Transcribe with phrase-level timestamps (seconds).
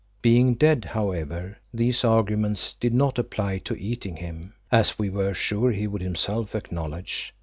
[0.23, 5.69] Being dead, however, these arguments did not apply to eating him, as we were sure
[5.71, 7.35] he would himself acknowledge.